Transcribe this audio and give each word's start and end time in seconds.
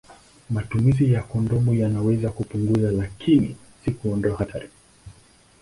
Matumizi 0.49 1.13
ya 1.13 1.23
kondomu 1.23 1.73
yanaweza 1.73 2.29
kupunguza, 2.31 2.91
lakini 2.91 3.55
si 3.85 3.91
kuondoa 3.91 4.37
hatari. 4.37 4.69